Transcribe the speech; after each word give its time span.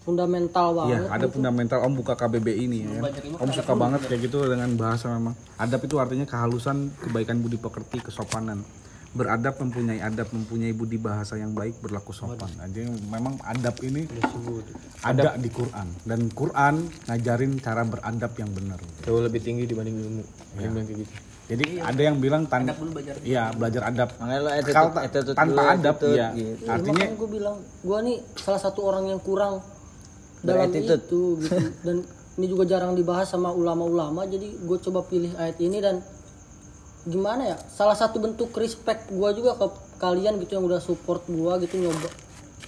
fundamental 0.00 0.66
banget. 0.72 0.90
Iya, 0.90 1.00
ada 1.10 1.26
fundamental 1.26 1.78
Om 1.82 1.92
buka 1.94 2.14
KBBI 2.14 2.62
ini 2.62 2.78
ya. 2.84 3.00
Om 3.36 3.50
suka 3.50 3.72
banget 3.72 4.00
kayak 4.04 4.20
gitu 4.26 4.44
dengan 4.44 4.70
bahasa 4.74 5.10
memang. 5.10 5.34
Adab 5.56 5.80
itu 5.82 5.96
artinya 5.96 6.24
kehalusan, 6.24 6.90
kebaikan 6.96 7.38
budi 7.38 7.56
pekerti, 7.56 8.00
kesopanan. 8.00 8.62
Beradab 9.10 9.58
mempunyai 9.58 9.98
adab, 9.98 10.30
mempunyai 10.30 10.70
budi 10.70 10.94
bahasa 10.94 11.34
yang 11.34 11.50
baik, 11.50 11.82
berlaku 11.82 12.14
sopan. 12.14 12.46
Jadi 12.62 12.86
memang 13.10 13.42
adab 13.42 13.74
ini 13.82 14.06
ada 15.02 15.34
di 15.34 15.50
Quran 15.50 15.88
dan 16.06 16.30
Quran 16.30 16.74
ngajarin 17.10 17.58
cara 17.58 17.82
beradab 17.82 18.32
yang 18.38 18.50
benar. 18.54 18.78
Jauh 19.02 19.18
lebih 19.18 19.42
tinggi 19.42 19.66
dibanding 19.66 19.98
ilmu. 19.98 20.22
Iya. 20.54 20.68
Kayak 20.70 20.86
gitu. 20.94 21.12
Jadi 21.50 21.82
ada 21.82 21.98
yang 21.98 22.22
bilang 22.22 22.46
tan 22.46 22.62
Iya, 23.26 23.50
belajar 23.50 23.90
adab. 23.90 24.14
Makanya 24.22 24.62
attitude- 24.62 25.02
attitude 25.02 25.34
tanpa 25.34 25.62
adab 25.74 25.94
attitude 25.98 26.14
ya. 26.14 26.28
gitu. 26.30 26.64
Artinya 26.70 27.06
gue 27.10 27.28
bilang 27.28 27.56
gue 27.82 27.98
nih 28.06 28.16
salah 28.38 28.60
satu 28.62 28.80
orang 28.86 29.10
yang 29.10 29.18
kurang 29.18 29.58
dalam 30.40 30.70
itu 30.72 30.88
gitu. 30.88 31.22
Dan 31.86 32.04
ini 32.40 32.46
juga 32.48 32.64
jarang 32.64 32.96
dibahas 32.96 33.28
sama 33.28 33.52
ulama-ulama 33.52 34.24
jadi 34.24 34.48
gue 34.56 34.78
coba 34.80 35.04
pilih 35.04 35.32
ayat 35.36 35.60
ini 35.60 35.78
dan 35.80 36.00
gimana 37.04 37.54
ya? 37.54 37.56
Salah 37.68 37.96
satu 37.96 38.20
bentuk 38.20 38.52
respect 38.56 39.08
gue 39.12 39.30
juga 39.36 39.56
ke 39.56 39.66
kalian 40.00 40.40
gitu 40.40 40.56
yang 40.56 40.64
udah 40.64 40.80
support 40.80 41.24
gue 41.28 41.52
gitu 41.68 41.76
nyoba 41.76 42.08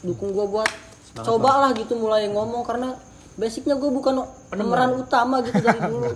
dukung 0.05 0.35
gue 0.35 0.47
buat 0.51 0.69
cobalah 1.17 1.73
gitu 1.79 1.97
mulai 1.97 2.29
ngomong 2.29 2.67
karena 2.67 2.99
basicnya 3.33 3.75
gue 3.75 3.89
bukan 3.89 4.15
pemeran 4.47 4.93
utama 4.95 5.41
gitu 5.41 5.57
dari 5.57 5.81
dulu 5.89 6.13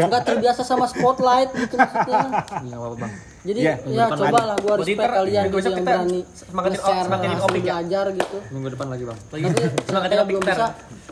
nggak 0.00 0.22
terbiasa 0.24 0.60
sama 0.60 0.84
spotlight 0.84 1.54
gitu 1.54 1.74
maksudnya 1.74 2.42
Iya, 2.60 2.74
apa 2.76 2.96
bang. 2.96 3.12
jadi 3.40 3.58
Iya, 3.60 3.74
ya 3.86 4.04
cobalah 4.10 4.56
gue 4.56 4.66
Berarti 4.68 4.82
respect 4.84 4.98
ntar 5.00 5.10
kalian 5.16 5.42
gitu 5.42 5.56
yang 5.56 5.70
kita 5.70 5.82
berani 5.86 6.20
semangatin- 6.28 6.74
nge-share 6.76 7.04
semangatin 7.06 7.38
opik 7.40 7.54
ya? 7.56 7.72
belajar 7.72 8.04
gitu 8.12 8.36
Minggu 8.50 8.68
depan 8.68 8.86
lagi 8.88 9.02
bang. 9.04 9.18
tapi 9.22 9.42
semangatin 9.80 10.18
opik 10.18 10.32
belum 10.32 10.42
bisa 10.44 10.66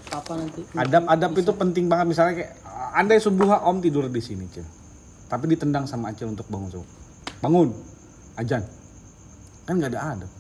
apa 0.09 0.33
nanti 0.35 0.61
adab-adab 0.73 1.33
itu 1.35 1.53
penting 1.55 1.85
banget 1.87 2.07
misalnya 2.09 2.35
kayak 2.35 2.53
andai 2.91 3.19
subuh 3.19 3.47
Om 3.61 3.79
tidur 3.79 4.09
di 4.09 4.19
sini, 4.19 4.49
Cil. 4.49 4.65
Tapi 5.27 5.45
ditendang 5.47 5.85
sama 5.85 6.09
Acil 6.09 6.25
untuk 6.27 6.49
bangun 6.49 6.73
subuh. 6.73 6.89
Bangun. 7.39 7.69
Ajan. 8.35 8.65
Kan 9.63 9.77
nggak 9.77 9.93
ada 9.93 10.17
adab. 10.17 10.31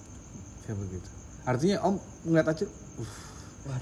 Kayak 0.64 0.76
begitu. 0.80 1.08
Artinya 1.44 1.76
Om 1.82 1.94
ngeliat 2.24 2.48
Acil, 2.48 2.68
"Uff, 2.96 3.12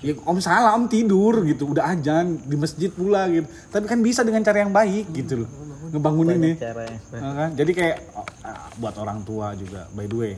Ya, 0.02 0.12
om 0.26 0.38
salah, 0.42 0.74
om 0.74 0.90
tidur 0.90 1.46
gitu, 1.46 1.70
udah 1.70 1.94
ajan 1.94 2.36
di 2.42 2.56
masjid 2.58 2.90
pula 2.90 3.30
gitu. 3.30 3.46
Tapi 3.70 3.86
kan 3.86 4.02
bisa 4.02 4.26
dengan 4.26 4.42
cara 4.42 4.66
yang 4.66 4.74
baik 4.74 5.14
gitu 5.14 5.46
loh, 5.46 5.50
ngebangunin 5.94 6.38
nih. 6.42 6.54
caranya 6.58 6.98
Nah, 7.14 7.32
kan? 7.32 7.50
Jadi 7.54 7.72
kayak 7.72 7.96
ah, 8.42 8.66
buat 8.82 8.94
orang 8.98 9.22
tua 9.22 9.54
juga, 9.54 9.86
by 9.94 10.06
the 10.10 10.16
way, 10.18 10.32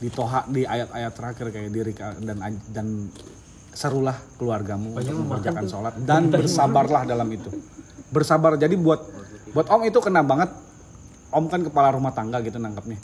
di 0.00 0.08
toha 0.08 0.48
di 0.48 0.64
ayat-ayat 0.64 1.12
terakhir 1.12 1.46
kayak 1.52 1.70
diri 1.70 1.92
dan 2.24 2.36
dan 2.72 2.86
serulah 3.74 4.16
keluargamu 4.38 4.94
untuk 4.96 5.18
mengerjakan 5.26 5.66
sholat 5.66 5.94
dan 6.06 6.30
bersabarlah 6.30 7.02
dalam 7.04 7.28
itu. 7.28 7.50
Bersabar. 8.08 8.56
Jadi 8.56 8.78
buat 8.78 9.04
buat 9.52 9.66
om 9.68 9.82
itu 9.84 9.98
kena 10.00 10.24
banget. 10.24 10.48
Om 11.34 11.50
kan 11.50 11.60
kepala 11.66 11.90
rumah 11.92 12.14
tangga 12.14 12.38
gitu 12.40 12.62
nangkapnya. 12.62 12.98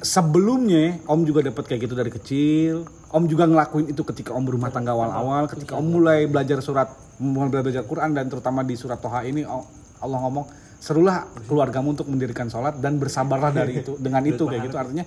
Sebelumnya 0.00 0.96
om 1.04 1.28
juga 1.28 1.44
dapat 1.44 1.68
kayak 1.68 1.80
gitu 1.84 1.94
dari 1.94 2.08
kecil. 2.08 2.88
Om 3.12 3.28
juga 3.28 3.44
ngelakuin 3.44 3.92
itu 3.92 4.00
ketika 4.08 4.32
om 4.32 4.40
berumah 4.40 4.72
tangga 4.72 4.96
awal-awal, 4.96 5.44
ketika 5.44 5.76
om 5.76 5.84
mulai 5.84 6.24
belajar 6.24 6.64
surat, 6.64 6.88
mulai 7.20 7.52
belajar 7.52 7.84
Quran 7.84 8.16
dan 8.16 8.32
terutama 8.32 8.64
di 8.64 8.72
surat 8.80 8.96
Toha 8.96 9.28
ini 9.28 9.44
Allah 9.44 10.18
ngomong 10.24 10.48
serulah 10.82 11.28
keluargamu 11.46 11.94
untuk 11.94 12.10
mendirikan 12.10 12.50
sholat 12.50 12.80
dan 12.82 12.98
bersabarlah 12.98 13.54
dari 13.54 13.84
itu 13.84 13.94
dengan 14.02 14.24
itu 14.26 14.42
kayak 14.42 14.66
gitu 14.66 14.76
artinya 14.80 15.04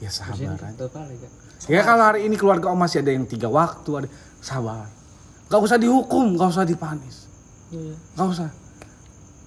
ya 0.00 0.08
sabar 0.08 0.56
aja. 0.56 1.28
Ya 1.68 1.82
kalau 1.84 2.04
hari 2.08 2.24
ini 2.24 2.38
keluarga 2.38 2.72
om 2.72 2.78
masih 2.78 3.02
ada 3.04 3.10
yang 3.12 3.26
tiga 3.28 3.50
waktu 3.52 3.90
ada 4.00 4.08
sabar, 4.40 4.86
gak 5.50 5.60
usah 5.60 5.76
dihukum, 5.76 6.38
gak 6.38 6.54
usah 6.54 6.64
dipanis, 6.64 7.28
gak 8.14 8.28
usah. 8.32 8.48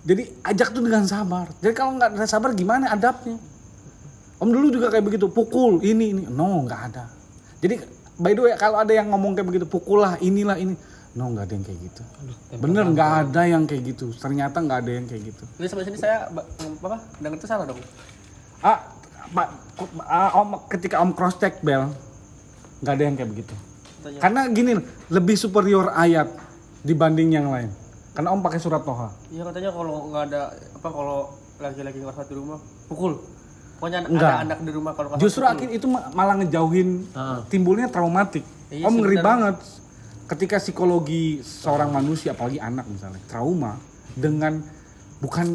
Jadi 0.05 0.29
ajak 0.45 0.75
tuh 0.75 0.83
dengan 0.85 1.07
sabar. 1.09 1.49
Jadi 1.57 1.73
kalau 1.73 1.95
nggak 1.97 2.19
ada 2.19 2.27
sabar 2.29 2.51
gimana 2.53 2.91
adabnya? 2.91 3.39
Om 4.41 4.49
dulu 4.49 4.73
juga 4.73 4.89
kayak 4.89 5.05
begitu, 5.05 5.29
pukul 5.29 5.77
ini 5.85 6.17
ini, 6.17 6.23
no 6.25 6.65
nggak 6.65 6.81
ada. 6.89 7.05
Jadi 7.61 7.77
by 8.17 8.33
the 8.33 8.41
way 8.41 8.53
kalau 8.57 8.81
ada 8.81 8.89
yang 8.89 9.13
ngomong 9.13 9.37
kayak 9.37 9.45
begitu, 9.45 9.69
pukul 9.69 10.01
lah 10.01 10.17
inilah 10.17 10.57
ini, 10.57 10.73
no 11.13 11.29
nggak 11.29 11.45
ada 11.45 11.53
yang 11.53 11.65
kayak 11.69 11.79
gitu. 11.85 12.01
Bener 12.57 12.83
nggak 12.89 13.11
ada 13.29 13.41
yang 13.45 13.63
kayak 13.69 13.81
gitu. 13.93 14.09
Ternyata 14.17 14.57
nggak 14.65 14.77
ada 14.81 14.91
yang 14.97 15.05
kayak 15.05 15.29
gitu. 15.29 15.43
Jadi 15.61 15.67
sampai 15.69 15.85
sini 15.85 15.97
saya 16.01 16.25
apa? 16.25 16.97
Dengar 17.21 17.37
itu 17.37 17.45
salah 17.45 17.69
dong. 17.69 17.77
Ah, 18.65 18.81
Pak, 19.29 19.47
ah, 20.09 20.29
om 20.41 20.57
ketika 20.73 20.97
om 21.05 21.13
cross 21.13 21.37
check 21.37 21.61
bel, 21.61 21.93
nggak 22.81 22.93
ada 22.97 23.03
yang 23.05 23.15
kayak 23.21 23.29
begitu. 23.29 23.53
Karena 24.17 24.49
gini, 24.49 24.73
lebih 25.13 25.37
superior 25.37 25.93
ayat 25.93 26.33
dibanding 26.81 27.29
yang 27.37 27.45
lain. 27.53 27.69
Karena 28.17 28.33
om 28.33 28.41
pakai 28.41 28.57
surat 28.57 28.81
Toha. 28.81 29.13
Iya 29.29 29.45
katanya 29.45 29.69
kalau 29.69 30.09
nggak 30.09 30.23
ada 30.33 30.49
apa 30.49 30.89
kalau 30.89 31.29
laki-laki 31.61 32.01
nggak 32.01 32.25
di 32.25 32.35
rumah 32.35 32.57
pukul. 32.89 33.21
Pokoknya 33.81 34.05
ada 34.05 34.09
Enggak. 34.13 34.35
anak 34.45 34.59
di 34.61 34.71
rumah 34.77 34.93
kalau 34.93 35.09
Justru 35.17 35.41
akhir 35.41 35.73
itu 35.73 35.89
ma- 35.89 36.13
malah 36.13 36.37
ngejauhin 36.37 37.09
timbulnya 37.49 37.89
traumatik. 37.89 38.45
Iya 38.69 38.85
om 38.85 38.93
ngeri 39.01 39.17
banget 39.17 39.57
ketika 40.29 40.61
psikologi 40.61 41.41
seorang 41.41 41.89
manusia 41.89 42.37
apalagi 42.37 42.61
anak 42.61 42.85
misalnya 42.85 43.17
trauma 43.25 43.81
dengan 44.13 44.61
bukan 45.17 45.49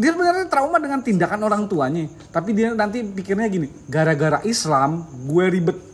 dia 0.00 0.16
sebenarnya 0.16 0.48
trauma 0.48 0.80
dengan 0.80 1.04
tindakan 1.04 1.42
orang 1.44 1.62
tuanya, 1.68 2.08
tapi 2.32 2.54
dia 2.56 2.72
nanti 2.72 3.02
pikirnya 3.04 3.50
gini, 3.50 3.68
gara-gara 3.84 4.40
Islam 4.48 5.04
gue 5.28 5.44
ribet. 5.52 5.91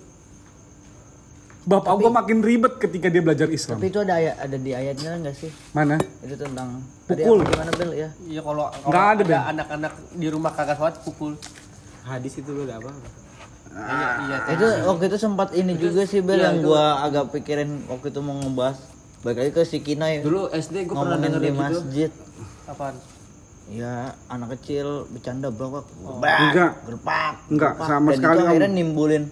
Bapak 1.68 1.92
gue 1.94 2.08
makin 2.10 2.38
ribet 2.40 2.74
ketika 2.78 3.06
dia 3.06 3.20
belajar 3.20 3.44
Islam. 3.46 3.76
tapi 3.76 3.92
itu 3.92 4.00
ada 4.00 4.16
ayat 4.16 4.40
ada 4.40 4.56
di 4.56 4.72
ayatnya 4.72 5.20
nggak 5.20 5.36
sih 5.36 5.52
Mana? 5.70 6.00
itu 6.18 6.32
tentang 6.34 6.80
Pukul. 7.04 7.44
Gimana 7.44 7.70
bel 7.70 7.92
ya 7.94 8.08
Iya 8.24 8.40
kalau 8.40 8.72
kalau 8.72 8.88
Nggak 8.88 9.04
ada, 9.06 9.22
ada 9.22 9.38
anak-anak 9.50 9.92
di 10.12 10.26
rumah 10.26 10.50
kagak 10.50 10.76
sholat 10.76 10.96
pukul. 10.98 11.36
Hadis 12.02 12.32
itu 12.34 12.48
lo 12.48 12.64
ada 12.64 12.80
apa? 12.80 12.88
Iya 13.68 14.08
iya. 14.18 14.36
itu 14.50 14.64
waktu 14.82 15.04
itu 15.06 15.16
sempat 15.18 15.48
ini 15.52 15.76
juga 15.76 16.02
sih 16.02 16.18
bel 16.18 16.40
yang 16.40 16.64
gua 16.64 17.04
agak 17.04 17.30
pikirin 17.30 17.84
waktu 17.86 18.08
itu 18.08 18.20
mau 18.20 18.32
ngebahas 18.34 18.80
balik 19.18 19.36
lagi 19.38 19.50
ke 19.52 19.62
si 19.62 19.78
Kinai 19.78 20.18
Dulu 20.18 20.48
SD 20.48 20.88
gue 20.88 20.94
pernah 20.94 21.18
denger 21.18 21.36
di 21.38 21.46
gitu. 21.46 21.58
masjid 21.58 22.10
Apaan? 22.64 22.96
ya 23.68 23.94
anak 24.26 24.56
kecil 24.56 25.04
bercanda 25.06 25.50
blok 25.50 25.84
Enggak. 26.00 26.80
gerpak 26.80 27.34
Enggak, 27.46 27.72
gerpak. 27.74 27.86
sama 27.86 28.08
Dan 28.08 28.16
sekali, 28.16 28.32
itu 28.32 28.40
Om. 28.40 28.48
akhirnya 28.48 28.70
nimbulin 28.72 29.24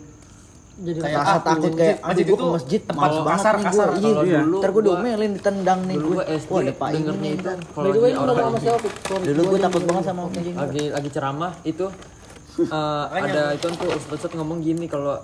jadi 0.76 0.98
Kayak 1.00 1.16
rasa 1.18 1.30
ah, 1.30 1.40
takut 1.40 1.56
masjid- 1.62 1.78
kayak 1.78 1.96
masjid. 1.98 2.24
Itu 2.26 2.34
ke 2.34 2.46
masjid 2.52 2.80
tempat 2.82 3.10
kasar, 3.24 3.54
kasar. 3.58 3.88
gua. 3.88 3.96
Kalau 3.96 4.22
Iya, 4.22 4.38
dulu 4.38 4.56
ntar 4.56 4.70
gua- 4.70 4.84
diomelin 4.84 5.32
ditendang 5.32 5.80
nih 5.82 5.96
gue 5.96 6.22
SD 6.36 6.50
Wah, 6.50 6.60
ada 6.60 6.72
Pak 6.74 6.88
dengernya 6.92 7.30
itu. 7.32 7.48
Kalau 7.66 7.86
ini 7.88 7.96
orang 7.96 8.34
ngomong 8.36 8.44
sama 8.46 8.58
siapa 8.60 8.88
Dulu 9.24 9.40
yang 9.46 9.64
takut 9.64 9.82
banget 9.82 10.04
sama 10.04 10.20
lagi 10.28 10.82
lagi 10.90 11.08
ceramah 11.10 11.52
itu 11.62 11.86
eh, 12.58 13.04
ada 13.24 13.42
itu 13.52 13.66
tuh 13.70 13.88
ustadz 14.06 14.34
ngomong 14.34 14.58
gini 14.60 14.84
kalau 14.86 15.16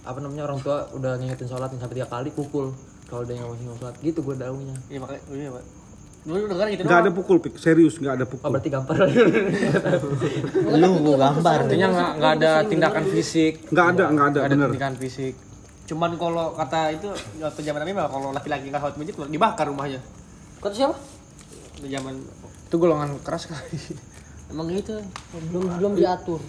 apa 0.00 0.18
namanya 0.18 0.42
orang 0.44 0.58
tua 0.58 0.88
udah 0.90 1.12
ngingetin 1.16 1.46
sholat 1.46 1.68
sampai 1.70 1.94
tiga 1.94 2.08
kali 2.08 2.30
pukul 2.30 2.72
kalau 3.04 3.22
dia 3.22 3.36
yang 3.36 3.46
masih 3.46 3.66
nggak 3.66 3.78
sholat 3.78 3.94
gitu 4.00 4.18
gue 4.20 4.34
daunya 4.34 4.74
Iya 4.86 4.98
makanya 4.98 5.22
iya 5.30 5.50
pak. 5.50 5.64
Gitu 6.20 6.36
Enggak 6.52 6.84
doang. 6.84 7.00
ada 7.00 7.10
pukul, 7.10 7.36
Pik. 7.40 7.56
serius 7.56 7.96
enggak 7.96 8.20
ada 8.20 8.24
oh 8.24 8.30
pukul. 8.30 8.52
berarti 8.52 8.68
gampar 8.68 8.96
Lu 10.80 10.88
gua 11.00 11.16
gambar. 11.16 11.58
Artinya 11.64 11.86
nggak 11.88 12.10
nggak 12.20 12.32
ada 12.36 12.50
tindakan 12.68 13.04
fisik. 13.08 13.52
Enggak 13.72 13.86
ada, 13.96 14.04
enggak 14.12 14.26
ada, 14.28 14.38
ada 14.44 14.52
bener. 14.52 14.68
tindakan 14.70 14.96
fisik. 15.00 15.34
Cuman 15.88 16.10
kalau 16.14 16.52
kata 16.52 16.92
itu 16.92 17.08
waktu 17.40 17.60
zaman 17.64 17.80
Nabi 17.82 17.92
kalau 17.96 18.28
laki-laki 18.30 18.68
nggak 18.68 18.80
sholat 18.80 18.96
masjid 18.96 19.14
dibakar 19.26 19.66
rumahnya. 19.66 20.00
kata 20.60 20.74
siapa 20.76 20.96
Di 21.80 21.88
zaman 21.88 22.20
itu 22.68 22.76
golongan 22.76 23.16
keras 23.24 23.48
kali. 23.48 23.80
emang 24.52 24.68
gitu 24.68 24.98
belum 25.48 25.78
belum 25.78 25.92
diatur 25.94 26.42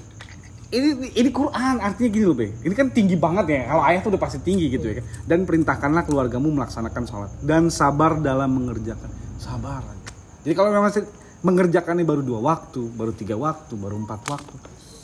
ini 0.68 1.14
ini 1.14 1.30
Quran 1.30 1.78
artinya 1.80 2.10
gini 2.10 2.26
loh 2.26 2.34
be 2.34 2.50
ini 2.60 2.74
kan 2.74 2.90
tinggi 2.90 3.14
banget 3.14 3.46
ya 3.48 3.62
kalau 3.70 3.84
ayat 3.86 4.02
tuh 4.02 4.10
udah 4.10 4.20
pasti 4.20 4.40
tinggi 4.42 4.68
gitu 4.68 4.84
ya 4.84 5.00
kan 5.00 5.06
dan 5.30 5.40
perintahkanlah 5.46 6.04
keluargamu 6.04 6.50
melaksanakan 6.50 7.04
sholat 7.06 7.32
dan 7.40 7.70
sabar 7.70 8.18
dalam 8.18 8.50
mengerjakan 8.52 9.06
sabar 9.42 9.82
aja. 9.82 10.10
jadi 10.46 10.54
kalau 10.54 10.70
memang 10.70 10.94
masih 10.94 11.10
mengerjakannya 11.42 12.06
baru 12.06 12.22
dua 12.22 12.40
waktu 12.46 12.86
baru 12.94 13.12
tiga 13.18 13.34
waktu 13.34 13.74
baru 13.74 13.98
empat 14.06 14.22
waktu 14.30 14.56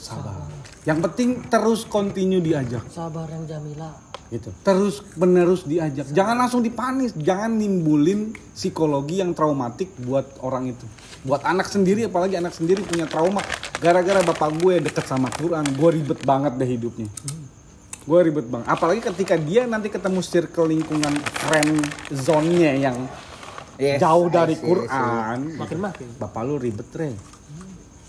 sabar. 0.07 0.47
Yang 0.87 0.99
penting 1.09 1.29
terus 1.51 1.83
continue 1.83 2.39
diajak. 2.39 2.87
Sabar 2.87 3.27
yang 3.27 3.43
Jamila. 3.43 3.91
Gitu. 4.27 4.51
Terus 4.63 5.03
menerus 5.15 5.63
diajak. 5.63 6.07
Jangan 6.11 6.35
langsung 6.35 6.63
dipanis 6.63 7.15
jangan 7.15 7.51
nimbulin 7.55 8.35
psikologi 8.55 9.19
yang 9.19 9.35
traumatik 9.35 9.91
buat 9.99 10.39
orang 10.43 10.71
itu. 10.71 10.85
Buat 11.27 11.43
anak 11.43 11.67
sendiri 11.67 12.07
apalagi 12.07 12.39
anak 12.39 12.55
sendiri 12.55 12.83
punya 12.87 13.07
trauma. 13.07 13.43
Gara-gara 13.83 14.23
bapak 14.23 14.63
gue 14.63 14.83
deket 14.87 15.05
sama 15.07 15.27
Quran 15.31 15.63
gue 15.75 15.89
ribet 15.91 16.19
banget 16.23 16.55
deh 16.55 16.67
hidupnya. 16.67 17.07
Gue 18.07 18.19
ribet 18.23 18.47
banget 18.47 18.67
apalagi 18.71 19.03
ketika 19.03 19.35
dia 19.35 19.67
nanti 19.67 19.91
ketemu 19.91 20.23
circle 20.23 20.71
lingkungan 20.71 21.11
friend 21.47 21.83
zone-nya 22.11 22.75
yang 22.79 22.95
Yes, 23.77 24.01
jauh 24.01 24.27
dari 24.27 24.57
see, 24.57 24.65
Quran. 24.65 25.39
Makin 25.53 25.77
makin. 25.77 26.07
bapak 26.17 26.41
lu 26.43 26.57
ribet 26.57 26.89
re. 26.97 27.13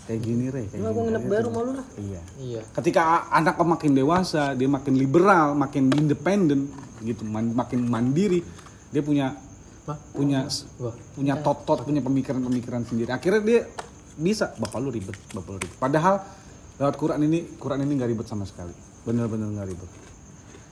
Kayak 0.09 0.21
gini 0.25 0.45
re 0.49 0.65
kayak 0.65 0.81
Cuma 0.81 0.89
gue 0.89 0.97
gini, 0.97 1.05
nginep 1.13 1.23
baru 1.29 1.47
malu 1.53 1.71
lah 1.77 1.85
iya. 2.01 2.21
Iya. 2.41 2.61
Ketika 2.73 3.29
anak 3.29 3.61
makin 3.61 3.93
dewasa 3.93 4.57
dia 4.57 4.65
makin 4.65 4.97
liberal 4.97 5.53
makin 5.53 5.93
independen 5.93 6.65
gitu 7.05 7.21
man- 7.29 7.53
makin 7.53 7.85
mandiri 7.85 8.41
dia 8.89 9.05
punya 9.05 9.37
punya 10.09 10.49
Wah. 10.81 10.93
punya 11.13 11.37
tot-tot 11.37 11.85
punya 11.85 12.01
pemikiran-pemikiran 12.01 12.89
sendiri. 12.89 13.13
Akhirnya 13.13 13.41
dia 13.45 13.61
bisa 14.17 14.49
bapak 14.57 14.81
lu 14.81 14.89
ribet 14.89 15.13
bapak 15.29 15.49
lu 15.53 15.59
ribet. 15.61 15.77
Padahal 15.77 16.25
lewat 16.81 16.95
Quran 16.97 17.21
ini 17.29 17.45
Quran 17.61 17.85
ini 17.85 17.93
nggak 17.93 18.09
ribet 18.09 18.25
sama 18.25 18.49
sekali. 18.49 18.73
Bener-bener 19.05 19.45
nggak 19.53 19.67
ribet. 19.69 19.89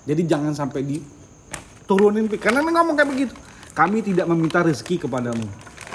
Jadi 0.10 0.22
jangan 0.26 0.58
sampai 0.58 0.82
di 0.82 0.98
turunin 1.86 2.26
Pi. 2.26 2.42
karena 2.42 2.66
ngomong 2.66 2.98
kayak 2.98 3.10
begitu 3.14 3.34
kami 3.78 4.02
tidak 4.02 4.26
meminta 4.26 4.66
rezeki 4.66 5.06
kepadamu. 5.06 5.46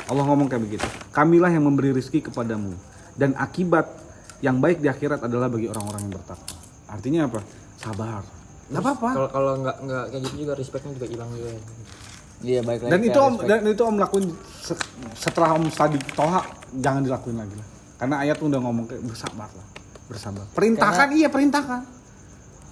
Allah 0.07 0.25
ngomong 0.31 0.47
kayak 0.47 0.63
begitu. 0.63 0.87
Kamilah 1.11 1.51
yang 1.51 1.67
memberi 1.67 1.91
rezeki 1.91 2.31
kepadamu. 2.31 2.79
Dan 3.19 3.35
akibat 3.35 3.91
yang 4.39 4.63
baik 4.63 4.79
di 4.79 4.87
akhirat 4.87 5.27
adalah 5.27 5.51
bagi 5.51 5.67
orang-orang 5.67 6.07
yang 6.07 6.15
bertakwa. 6.15 6.55
Artinya 6.87 7.21
apa? 7.27 7.43
Sabar. 7.83 8.23
Nggak 8.71 8.83
apa-apa. 8.87 9.09
Kalau 9.11 9.29
kalau 9.35 9.53
nggak 9.67 9.77
nggak 9.83 10.05
kayak 10.15 10.23
gitu 10.31 10.37
juga 10.47 10.53
respectnya 10.55 10.95
juga 10.95 11.07
hilang 11.11 11.31
juga. 11.35 11.51
Iya 12.43 12.61
baik 12.67 12.81
lagi. 12.83 12.91
dan 12.91 13.01
itu 13.07 13.19
om 13.23 13.35
respect. 13.39 13.49
dan 13.51 13.61
itu 13.71 13.83
om 13.87 13.97
lakuin 14.03 14.27
se- 14.59 14.91
setelah 15.15 15.55
om 15.55 15.65
tadi 15.71 15.99
toha 16.19 16.43
jangan 16.75 17.03
dilakuin 17.07 17.39
lagi 17.39 17.55
lah. 17.55 17.69
Karena 18.03 18.17
ayat 18.19 18.39
udah 18.43 18.59
ngomong 18.59 18.85
kayak 18.91 19.03
bersabar 19.07 19.47
lah. 19.47 19.67
Bersabar. 20.11 20.45
Perintahkan 20.51 21.09
iya 21.15 21.31
perintahkan. 21.31 21.81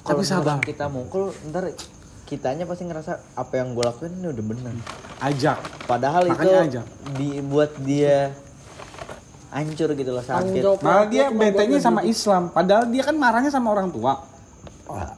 Tapi 0.03 0.11
Kalau 0.11 0.23
sabar. 0.27 0.59
kita 0.59 0.91
mukul 0.91 1.31
ntar 1.51 1.71
kitanya 2.31 2.63
pasti 2.63 2.87
ngerasa 2.87 3.19
apa 3.35 3.53
yang 3.59 3.75
gue 3.75 3.83
lakuin 3.83 4.15
ini 4.15 4.31
udah 4.31 4.45
bener. 4.47 4.75
ajak. 5.19 5.59
Padahal 5.91 6.31
itu 6.31 6.39
Makanya 6.39 6.63
aja. 6.63 6.83
dibuat 7.19 7.71
dia 7.83 8.31
hancur 9.51 9.91
gitu 9.99 10.11
loh 10.15 10.23
sakit. 10.23 10.63
malah 10.79 11.11
dia 11.11 11.27
bentengnya 11.35 11.83
sama. 11.83 12.07
Islam. 12.07 12.55
Padahal 12.55 12.87
dia 12.87 13.03
kan 13.03 13.19
marahnya 13.19 13.51
sama 13.51 13.75
orang 13.75 13.91
tua. 13.91 14.23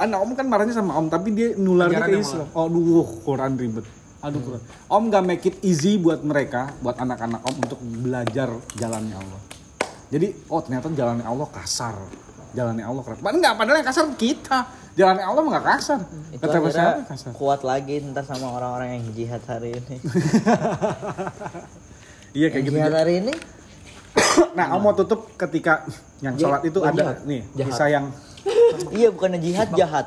Anak 0.01 0.19
om 0.21 0.33
kan 0.33 0.49
marahnya 0.49 0.73
sama 0.73 0.97
om 0.97 1.09
tapi 1.13 1.33
dia 1.33 1.53
nularnya 1.57 2.01
ke 2.05 2.17
Islam. 2.21 2.49
oh 2.57 2.67
duh 2.69 3.09
Quran 3.25 3.53
ribet. 3.61 3.85
Aduh 4.25 4.41
Quran. 4.41 4.63
Om 4.89 5.03
gak 5.13 5.25
make 5.25 5.45
it 5.45 5.57
easy 5.61 6.01
buat 6.01 6.25
mereka 6.25 6.73
buat 6.81 6.97
anak-anak 6.97 7.41
om 7.45 7.57
untuk 7.61 7.79
belajar 7.81 8.49
jalannya 8.77 9.17
Allah. 9.21 9.41
Jadi 10.13 10.29
oh 10.49 10.61
ternyata 10.61 10.93
jalannya 10.93 11.25
Allah 11.25 11.49
kasar 11.49 11.97
jalannya 12.53 12.85
Allah 12.85 13.03
keras 13.05 13.19
Padahal 13.21 13.39
enggak 13.41 13.55
padahal 13.57 13.77
yang 13.81 13.89
kasar 13.89 14.05
kita 14.17 14.59
jalannya 14.93 15.25
Allah 15.25 15.41
mah 15.41 15.53
gak 15.57 15.67
kasar 15.73 16.01
Itu 16.37 16.45
kata 16.45 17.09
kasar 17.09 17.31
kuat 17.33 17.61
lagi 17.65 18.05
ntar 18.13 18.25
sama 18.29 18.53
orang-orang 18.53 19.01
yang 19.01 19.05
jihad 19.17 19.41
hari 19.49 19.73
ini. 19.73 19.97
iya 22.39 22.47
kayak 22.53 22.61
yang 22.61 22.69
gitu 22.69 22.77
jihad 22.77 22.95
hari 22.95 23.15
ini 23.25 23.35
nah 24.59 24.77
om 24.77 24.85
mau 24.85 24.93
tutup 24.93 25.33
ketika 25.41 25.89
yang 26.21 26.37
sholat 26.37 26.61
itu 26.69 26.77
bukan 26.77 26.93
ada 26.93 27.03
jahat. 27.03 27.19
nih 27.25 27.41
Jahat. 27.57 27.69
kisah 27.73 27.89
yang 27.89 28.05
iya 28.99 29.09
bukannya 29.09 29.41
jihad 29.41 29.69
jahat. 29.73 30.07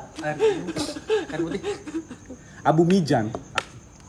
Kan 1.26 1.38
putih. 1.42 1.62
Abu 2.62 2.82
Mijan 2.86 3.34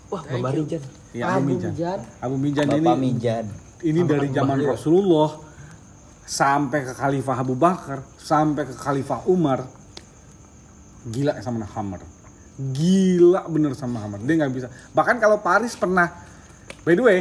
Wah, 0.07 0.23
Bapak 0.23 0.55
Rijan. 0.55 0.79
Iya, 1.11 1.23
Abu 1.27 1.35
Abu 1.35 1.47
Mijan. 1.51 1.71
Mijan. 1.75 1.99
Abu 2.23 2.35
Mijan 2.39 2.65
ini 2.71 2.79
Bapak 2.79 2.99
Mijan. 3.03 3.45
ini 3.83 3.99
dari 4.07 4.27
zaman 4.31 4.57
Rasulullah 4.63 5.29
sampai 6.27 6.83
ke 6.83 6.91
Khalifah 6.91 7.39
Abu 7.39 7.55
Bakar 7.55 8.03
sampai 8.19 8.67
ke 8.67 8.75
Khalifah 8.75 9.23
Umar 9.31 9.63
gila 11.07 11.39
sama 11.39 11.63
Hammer 11.63 12.03
gila 12.59 13.47
bener 13.47 13.71
sama 13.79 14.03
Hammer 14.03 14.19
dia 14.19 14.35
nggak 14.43 14.51
bisa 14.51 14.67
bahkan 14.91 15.15
kalau 15.23 15.39
Paris 15.39 15.79
pernah 15.79 16.11
by 16.83 16.93
the 16.99 17.03
way 17.03 17.19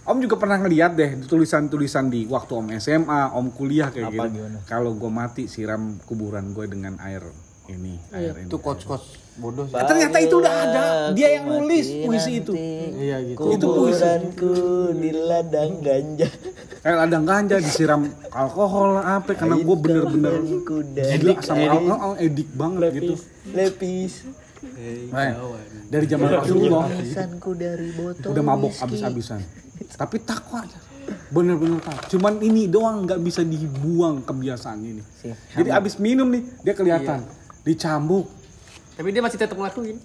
Om 0.00 0.18
juga 0.18 0.40
pernah 0.40 0.56
ngeliat 0.56 0.96
deh 0.96 1.10
tulisan-tulisan 1.28 2.08
di 2.08 2.24
waktu 2.24 2.52
Om 2.56 2.66
SMA, 2.80 3.36
Om 3.36 3.52
kuliah 3.52 3.92
kayak 3.92 4.10
Apa, 4.10 4.32
gitu. 4.32 4.42
gimana? 4.42 4.58
Kalau 4.64 4.96
gue 4.96 5.10
mati 5.12 5.44
siram 5.44 6.00
kuburan 6.08 6.56
gue 6.56 6.66
dengan 6.66 6.96
air 7.04 7.20
ini, 7.68 8.00
air 8.10 8.32
ini. 8.42 8.48
Itu 8.48 8.58
coach-coach 8.58 9.36
bodoh 9.38 9.68
sih. 9.68 9.76
Eh, 9.76 9.84
ternyata 9.86 10.16
itu 10.18 10.34
udah 10.40 10.54
ada. 10.66 10.82
Dia 11.12 11.38
yang 11.38 11.52
nulis 11.52 11.86
puisi 12.08 12.42
itu. 12.42 12.52
Iya 12.96 13.22
gitu. 13.28 13.54
Itu 13.54 13.66
puisi. 13.70 14.02
Kuburanku 14.02 14.54
di 14.98 15.10
ladang 15.14 15.72
ganja. 15.84 16.28
Kayak 16.80 16.96
ladang 16.96 17.24
ganja 17.28 17.56
disiram 17.60 18.08
alkohol 18.32 18.96
lah 18.96 19.20
apa 19.20 19.36
karena 19.36 19.60
gue 19.60 19.76
bener-bener 19.76 20.32
gila 20.88 21.34
sama 21.44 21.64
alkohol 21.76 22.12
edik 22.16 22.48
banget 22.56 22.90
gitu. 22.96 23.14
Lepis. 23.52 24.24
Nah, 25.12 25.36
dari 25.92 26.06
zaman 26.08 26.28
Rasulullah 26.40 26.88
Pesanku 26.88 27.52
dari 27.56 27.92
botol. 27.92 28.32
udah 28.32 28.44
mabok 28.44 28.72
abis-abisan. 28.80 29.44
Tapi 29.92 30.16
takwa. 30.24 30.64
Bener-bener 31.28 31.84
takwa. 31.84 32.04
Cuman 32.08 32.40
ini 32.40 32.64
doang 32.64 33.04
nggak 33.04 33.20
bisa 33.20 33.44
dibuang 33.44 34.24
kebiasaan 34.24 34.80
ini. 34.80 35.02
Jadi 35.52 35.68
abis 35.68 36.00
minum 36.00 36.32
nih 36.32 36.48
dia 36.64 36.72
kelihatan 36.72 37.28
dicambuk. 37.60 38.24
Tapi 38.96 39.08
dia 39.12 39.20
masih 39.20 39.36
tetap 39.36 39.56
ngelakuin. 39.56 40.00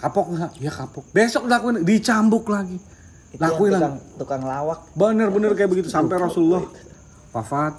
Kapok 0.00 0.26
nggak? 0.32 0.52
Ya 0.64 0.72
kapok. 0.72 1.04
Besok 1.12 1.44
lakuin 1.44 1.84
dicambuk 1.84 2.48
lagi. 2.48 2.80
Itu 3.28 3.36
yang 3.36 3.44
Lakuin 3.44 3.72
tukang, 3.72 3.94
tukang 4.16 4.42
lawak. 4.42 4.78
Bener-bener 4.92 5.52
kayak 5.52 5.68
begitu 5.68 5.88
sampai 5.88 6.16
Rasulullah 6.16 6.64
wafat 7.28 7.76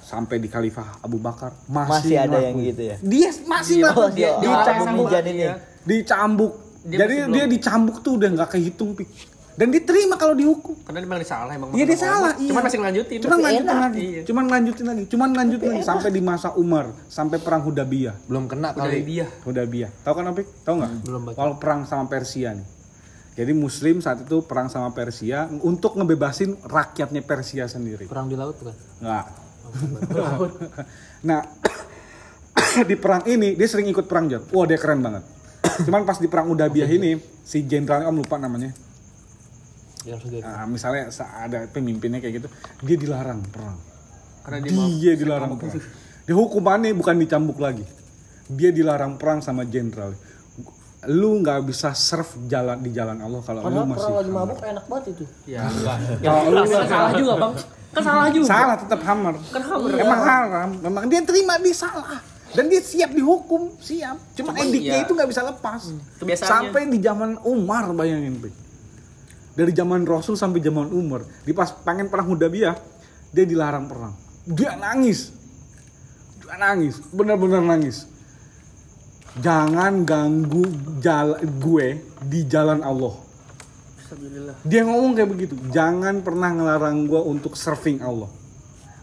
sampai 0.00 0.38
di 0.38 0.46
Khalifah 0.46 1.02
Abu 1.02 1.18
Bakar 1.18 1.52
masih, 1.66 1.90
Masih 1.90 2.16
ada 2.16 2.38
yang 2.40 2.56
gitu 2.56 2.82
ya? 2.84 2.96
Dia 2.98 3.28
masih 3.44 3.74
Oh, 3.82 4.06
ngelakuin. 4.06 4.14
dia, 4.14 4.30
dia 4.38 4.48
dia 4.48 4.74
sama 4.78 4.92
Mijan 4.94 5.22
dia. 5.22 5.32
ini. 5.32 5.44
dicambuk. 5.84 6.52
Dia 6.82 6.98
Jadi 7.02 7.14
dia 7.28 7.44
dicambuk 7.46 7.96
tuh 8.00 8.12
udah 8.14 8.28
nggak 8.32 8.50
kehitung 8.52 8.94
pik. 8.94 9.10
Dan 9.56 9.72
diterima 9.72 10.14
kalau 10.14 10.32
dihukum. 10.32 10.76
Karena 10.84 11.00
dia 11.00 11.08
memang 11.08 11.24
salah 11.24 11.52
emang. 11.52 11.72
Iya 11.72 11.84
dia 11.84 11.98
salah. 11.98 12.36
Iya. 12.36 12.48
Cuman 12.52 12.62
masih 12.62 12.78
ngelanjutin. 12.78 13.18
Cuman 13.18 13.32
Masih 13.32 13.46
lanjutin 13.48 13.66
enak. 13.66 13.80
lagi. 13.82 14.04
Iya. 14.04 14.22
Cuman 14.22 14.44
lanjutin 14.46 14.84
lagi. 14.84 15.02
Cuman 15.08 15.28
lanjutin 15.32 15.68
lagi 15.72 15.82
sampai 15.82 16.10
di 16.12 16.20
masa 16.20 16.48
Umar, 16.54 16.86
sampai 17.08 17.36
perang 17.40 17.64
Hudaybiyah. 17.64 18.14
Belum 18.28 18.44
kena 18.46 18.70
kali. 18.70 19.00
dia. 19.02 19.26
Hudaybiyah. 19.42 19.90
Tahu 20.04 20.12
kan 20.12 20.24
Opik? 20.28 20.46
Tahu 20.60 20.74
nggak? 20.76 20.90
belum 21.02 21.20
baca. 21.24 21.36
Kalau 21.36 21.54
perang 21.56 21.80
sama 21.82 22.04
Persia 22.04 22.52
nih. 22.52 22.66
Jadi 23.36 23.52
Muslim 23.52 24.00
saat 24.00 24.24
itu 24.24 24.40
perang 24.48 24.72
sama 24.72 24.96
Persia 24.96 25.44
untuk 25.60 26.00
ngebebasin 26.00 26.56
rakyatnya 26.64 27.20
Persia 27.20 27.68
sendiri. 27.68 28.08
Perang 28.08 28.32
di 28.32 28.36
laut 28.36 28.56
bukan? 28.56 28.72
Enggak. 29.04 29.26
nah, 31.28 31.40
di 32.88 32.96
perang 32.96 33.28
ini 33.28 33.52
dia 33.52 33.68
sering 33.68 33.92
ikut 33.92 34.08
perang 34.08 34.32
Jod. 34.32 34.48
Wah, 34.56 34.64
dia 34.64 34.80
keren 34.80 35.04
banget. 35.04 35.20
Cuman 35.84 36.08
pas 36.08 36.16
di 36.16 36.32
perang 36.32 36.48
Udaybiyah 36.48 36.88
ini 36.88 37.20
si 37.44 37.68
jenderalnya 37.68 38.08
Om 38.08 38.24
lupa 38.24 38.40
namanya. 38.40 38.72
Nah, 40.40 40.64
misalnya 40.70 41.12
sa- 41.12 41.44
ada 41.44 41.66
pemimpinnya 41.68 42.22
kayak 42.22 42.40
gitu, 42.40 42.48
dia 42.86 42.96
dilarang 42.96 43.42
perang. 43.52 43.76
Karena 44.46 44.58
dia 44.62 44.72
Dia, 44.96 45.12
dilarang 45.18 45.58
perang. 45.58 45.82
Dia 46.24 46.34
hukumannya 46.38 46.94
bukan 46.94 47.18
dicambuk 47.18 47.58
lagi. 47.58 47.82
Dia 48.46 48.70
dilarang 48.70 49.18
perang 49.18 49.42
sama 49.42 49.66
jenderal. 49.66 50.14
Lu 51.08 51.40
nggak 51.42 51.62
bisa 51.66 51.94
serve 51.94 52.28
jalan 52.50 52.82
di 52.82 52.90
jalan 52.90 53.18
Allah 53.22 53.40
kalau 53.42 53.60
lu 53.66 53.82
masih 53.86 54.06
perang 54.06 54.16
lagi 54.18 54.32
mabuk 54.32 54.58
enak 54.62 54.84
banget 54.90 55.04
itu. 55.14 55.24
Ya 55.46 55.66
enggak. 55.66 55.96
kalau 56.22 56.42
lu 56.50 56.62
salah 56.66 57.12
juga, 57.14 57.34
Bang. 57.38 57.52
Kan 57.94 58.02
salah 58.04 58.28
juga. 58.28 58.46
salah 58.46 58.76
tetap 58.76 59.00
hammer. 59.06 59.34
Kan 59.50 59.62
hammer. 59.62 59.90
Emang 59.96 60.20
haram, 60.22 60.70
memang 60.82 61.04
dia 61.06 61.20
terima 61.22 61.56
dia 61.56 61.74
salah 61.74 62.20
dan 62.56 62.72
dia 62.72 62.80
siap 62.80 63.10
dihukum, 63.12 63.74
siap. 63.82 64.16
Cuma 64.32 64.56
Cuman 64.56 64.64
ediknya 64.70 65.02
ya- 65.02 65.04
itu 65.04 65.12
nggak 65.12 65.28
bisa 65.28 65.42
lepas. 65.44 65.82
Kebiasaannya. 66.22 66.50
Sampai 66.72 66.82
di 66.88 66.98
zaman 67.04 67.30
Umar 67.44 67.90
bayangin, 67.92 68.40
Pik. 68.40 68.54
Dari 69.56 69.72
zaman 69.72 70.04
Rasul 70.04 70.36
sampai 70.36 70.60
zaman 70.60 70.92
Umar, 70.92 71.24
di 71.44 71.52
pas 71.52 71.72
pengen 71.72 72.08
perang 72.12 72.28
Hudaybiyah, 72.28 72.76
dia 73.32 73.44
dilarang 73.44 73.88
perang. 73.88 74.12
Dia 74.48 74.76
nangis. 74.76 75.32
Dia 76.40 76.56
nangis, 76.60 77.00
benar-benar 77.12 77.64
nangis. 77.64 78.08
Jangan 79.36 80.08
ganggu 80.08 80.64
jalan 81.04 81.40
gue 81.60 81.86
di 82.24 82.40
jalan 82.48 82.80
Allah. 82.80 83.26
Dia 84.62 84.86
ngomong 84.86 85.18
kayak 85.18 85.30
begitu. 85.30 85.54
Jangan 85.74 86.22
pernah 86.22 86.54
ngelarang 86.54 87.10
gua 87.10 87.26
untuk 87.26 87.58
serving 87.58 87.98
Allah. 88.02 88.30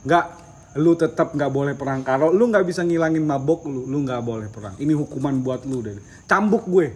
Nggak, 0.07 0.25
lu 0.79 0.95
tetap 0.95 1.35
nggak 1.35 1.51
boleh 1.51 1.73
perang. 1.75 2.03
Kalau 2.07 2.31
lu 2.31 2.47
nggak 2.47 2.63
bisa 2.63 2.87
ngilangin 2.87 3.23
mabok 3.23 3.67
lu, 3.67 3.83
lu 3.83 4.03
nggak 4.07 4.21
boleh 4.23 4.47
perang. 4.47 4.75
Ini 4.79 4.93
hukuman 4.95 5.43
buat 5.43 5.67
lu 5.67 5.83
deh. 5.83 5.99
Cambuk 6.23 6.63
gue. 6.71 6.95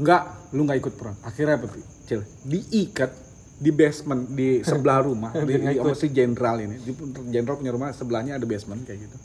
Nggak, 0.00 0.52
lu 0.56 0.64
nggak 0.64 0.78
ikut 0.80 0.94
perang. 0.96 1.16
Akhirnya 1.20 1.60
apa 1.60 1.68
sih? 1.68 1.84
Cil, 2.08 2.24
diikat 2.48 3.12
di 3.60 3.70
basement 3.76 4.24
di 4.32 4.64
sebelah 4.64 5.04
rumah 5.04 5.36
di, 5.48 5.60
di 5.60 6.08
jenderal 6.08 6.56
ini. 6.64 6.80
Di 6.80 6.92
jenderal 7.28 7.60
punya 7.60 7.72
rumah 7.76 7.92
sebelahnya 7.92 8.40
ada 8.40 8.46
basement 8.48 8.80
kayak 8.88 9.04
gitu. 9.04 9.16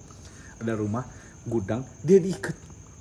Ada 0.60 0.76
rumah 0.76 1.08
gudang, 1.48 1.86
dia 2.04 2.20
diikat 2.20 2.56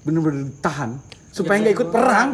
bener-bener 0.05 0.53
ditahan 0.53 1.01
supaya 1.35 1.57
nggak 1.65 1.75
ikut 1.75 1.91
perang. 1.91 2.31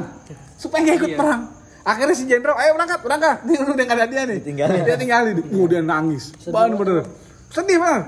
Supaya 0.60 0.80
nggak 0.84 0.98
ikut 1.00 1.14
perang. 1.16 1.42
Akhirnya 1.80 2.12
si 2.12 2.28
jenderal, 2.28 2.60
ayo 2.60 2.76
berangkat, 2.76 3.00
berangkat. 3.00 3.36
Nih 3.48 3.56
udah 3.64 3.84
nggak 3.88 3.96
ada 3.96 4.06
dia 4.06 4.22
nih. 4.28 4.36
Ditinggalin. 4.44 4.80
Dia 4.84 4.96
tinggalin. 5.00 5.34
Dia 5.40 5.80
nangis. 5.80 6.24
Bener-bener. 6.44 7.08
Sedih 7.48 7.78
banget. 7.80 8.04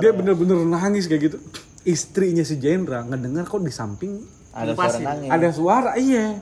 Dia 0.00 0.10
bener-bener 0.16 0.58
nangis 0.64 1.04
kayak 1.04 1.20
gitu. 1.28 1.38
Istrinya 1.84 2.40
si 2.40 2.56
jenderal 2.56 3.04
ngedengar 3.12 3.44
kok 3.44 3.60
di 3.60 3.68
samping 3.68 4.24
Ada 4.56 4.72
suara 4.72 4.98
nangis. 5.04 5.28
ada 5.28 5.48
suara, 5.52 5.90
iya. 6.00 6.40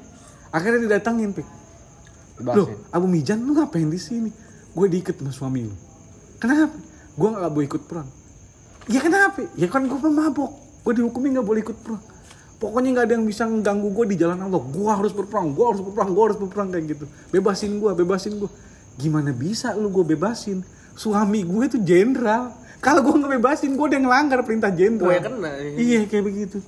Akhirnya 0.54 0.86
didatangin, 0.86 1.34
Pik. 1.34 1.48
Loh, 2.46 2.68
Abu 2.94 3.10
Mijan 3.10 3.42
lu 3.42 3.58
ngapain 3.58 3.88
di 3.90 3.98
sini? 3.98 4.30
Gue 4.70 4.86
diikat 4.86 5.18
sama 5.18 5.32
suami 5.34 5.66
lu. 5.66 5.74
Kenapa? 6.38 6.76
Gue 7.18 7.28
gak 7.32 7.52
boleh 7.52 7.66
ikut 7.66 7.82
perang. 7.88 8.08
Ya 8.86 9.00
kenapa? 9.02 9.42
Ya 9.58 9.66
kan 9.66 9.88
gue 9.88 9.98
pemabok. 9.98 10.52
Gue 10.86 10.92
dihukumi 10.94 11.34
gak 11.34 11.46
boleh 11.46 11.60
ikut 11.64 11.76
perang. 11.82 12.02
Pokoknya 12.62 12.94
nggak 12.94 13.06
ada 13.10 13.14
yang 13.18 13.26
bisa 13.26 13.42
mengganggu 13.42 13.88
gue 13.90 14.14
di 14.14 14.16
jalan 14.22 14.38
Allah. 14.38 14.62
Gue 14.62 14.86
harus 14.86 15.10
berperang, 15.10 15.50
gue 15.50 15.66
harus 15.66 15.82
berperang, 15.82 16.14
gue 16.14 16.24
harus 16.30 16.38
berperang 16.38 16.68
kayak 16.70 16.94
gitu. 16.94 17.04
Bebasin 17.34 17.82
gue, 17.82 17.90
bebasin 17.90 18.38
gue. 18.38 18.50
Gimana 19.02 19.34
bisa 19.34 19.74
lu 19.74 19.90
gue 19.90 20.06
bebasin? 20.14 20.62
Suami 20.94 21.42
gue 21.42 21.62
itu 21.66 21.82
jenderal. 21.82 22.54
Kalau 22.78 23.02
gue 23.02 23.18
ngebebasin, 23.18 23.74
gue 23.74 23.82
udah 23.82 24.00
ngelanggar 24.06 24.46
perintah 24.46 24.70
jenderal. 24.70 25.10
Gue 25.10 25.18
kena. 25.18 25.50
Iya 25.74 26.06
kayak 26.06 26.22
begitu. 26.22 26.62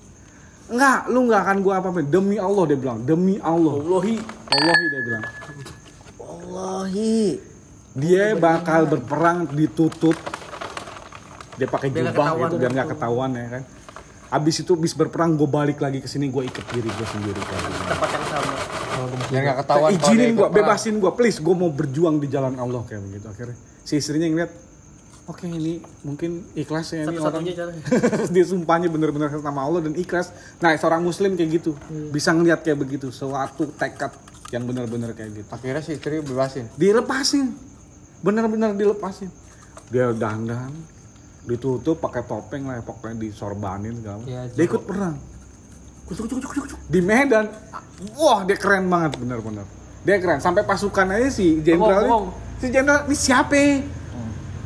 Enggak, 0.67 0.99
lu 1.15 1.19
nggak 1.31 1.41
akan 1.47 1.57
gue 1.63 1.75
apa-apain. 1.79 2.07
Demi 2.11 2.37
Allah 2.43 2.65
dia 2.67 2.79
bilang, 2.81 2.99
demi 3.07 3.39
Allah. 3.39 3.79
Wallahi. 3.79 4.17
Wallahi 4.51 4.85
dia 4.91 5.03
bilang. 5.07 5.25
Wallahi. 6.19 7.19
Dia 7.95 8.35
bakal 8.35 8.91
berperang 8.91 9.47
ditutup. 9.55 10.19
Dia 11.55 11.71
pakai 11.71 11.95
jubah 11.95 12.35
gitu 12.35 12.55
biar 12.59 12.73
nggak 12.83 12.99
ketahuan 12.99 13.31
ya 13.39 13.47
kan. 13.47 13.63
Abis 14.35 14.67
itu 14.67 14.75
bis 14.75 14.99
berperang 14.99 15.39
gue 15.39 15.47
balik 15.47 15.79
lagi 15.79 16.03
ke 16.03 16.11
sini 16.11 16.27
gue 16.27 16.43
ikat 16.51 16.67
diri 16.75 16.91
gue 16.91 17.07
sendiri. 17.07 17.39
Tempat 17.39 18.11
yang 18.11 18.27
sama. 18.27 18.53
Biar 19.31 19.43
nggak 19.47 19.59
ketahuan. 19.63 19.91
izinin 19.95 20.31
ikut 20.35 20.39
gue, 20.43 20.49
bebasin 20.59 20.95
gue, 20.99 21.13
please 21.15 21.39
gue 21.39 21.55
mau 21.55 21.71
berjuang 21.71 22.19
di 22.19 22.27
jalan 22.27 22.59
Allah 22.59 22.83
kayak 22.83 23.03
begitu. 23.07 23.27
Akhirnya 23.31 23.57
si 23.87 23.95
istrinya 24.03 24.27
ngeliat, 24.27 24.51
oke 25.31 25.47
ini 25.47 25.79
mungkin 26.03 26.51
ikhlas 26.59 26.99
ya 26.99 27.07
ini 27.07 27.23
orang. 27.23 27.47
Dia 28.35 28.45
sumpahnya 28.45 28.91
bener-bener 28.91 29.31
sama 29.39 29.63
Allah 29.63 29.87
dan 29.87 29.95
ikhlas. 29.95 30.35
Nah 30.59 30.75
seorang 30.75 31.07
muslim 31.07 31.39
kayak 31.39 31.63
gitu, 31.63 31.79
bisa 32.11 32.35
ngeliat 32.35 32.67
kayak 32.67 32.79
begitu, 32.83 33.15
suatu 33.15 33.71
tekad 33.79 34.11
yang 34.51 34.67
bener-bener 34.67 35.15
kayak 35.15 35.31
gitu. 35.31 35.49
Akhirnya 35.51 35.83
si 35.83 35.95
istri 35.95 36.19
bebasin. 36.23 36.67
Dilepasin, 36.75 37.55
bener-bener 38.19 38.75
dilepasin. 38.75 39.31
Dia 39.93 40.11
dandan, 40.11 40.75
ditutup 41.45 42.01
pakai 42.01 42.25
topeng 42.25 42.65
lah, 42.65 42.81
ya, 42.81 42.83
pokoknya 42.83 43.17
disorbanin 43.21 44.01
segala. 44.01 44.23
Iya, 44.25 44.41
dia 44.53 44.65
ikut 44.65 44.83
perang. 44.89 45.17
Kucuk, 46.09 46.29
kucuk, 46.29 46.41
kucuk, 46.49 46.63
kucuk. 46.69 46.81
Di 46.89 47.01
Medan, 47.01 47.49
wah 48.17 48.45
dia 48.45 48.57
keren 48.57 48.89
banget 48.89 49.21
bener-bener. 49.21 49.65
Dia 50.05 50.21
keren, 50.21 50.41
sampai 50.41 50.65
pasukan 50.65 51.17
aja 51.17 51.29
si 51.33 51.65
jenderal 51.65 52.29
si 52.61 52.69
jenderal 52.69 53.09
ini 53.09 53.17
siapa? 53.17 53.57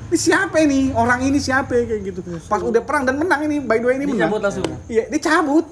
Ini 0.08 0.16
siapa 0.16 0.56
ini? 0.64 0.90
Orang 0.96 1.20
ini 1.20 1.36
siapa 1.36 1.84
kayak 1.84 2.00
gitu. 2.00 2.20
Pas 2.48 2.58
udah 2.64 2.80
perang 2.80 3.04
dan 3.04 3.20
menang 3.20 3.44
ini, 3.44 3.60
by 3.60 3.76
the 3.76 3.86
way 3.86 3.94
ini 4.00 4.08
menang. 4.08 4.32
Dicabut 4.32 4.40
langsung. 4.40 4.64
Iya, 4.88 5.04
dia 5.12 5.20
cabut. 5.20 5.66